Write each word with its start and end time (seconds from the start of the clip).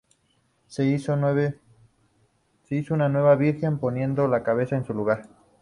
Se 0.65 0.83
hizo 0.83 1.13
una 1.13 3.07
nueva 3.07 3.35
Virgen, 3.35 3.77
poniendo 3.77 4.27
la 4.27 4.41
cabeza 4.41 4.75
en 4.75 4.83
su 4.83 4.95
lugar. 4.95 5.27